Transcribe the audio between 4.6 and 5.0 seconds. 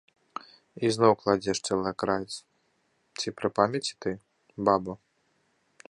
баба?